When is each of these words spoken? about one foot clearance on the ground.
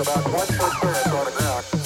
about 0.00 0.32
one 0.32 0.46
foot 0.46 0.72
clearance 0.80 1.06
on 1.08 1.24
the 1.24 1.30
ground. 1.32 1.77